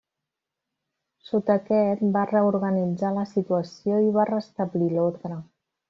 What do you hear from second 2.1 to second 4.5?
va reorganitzar la situació i va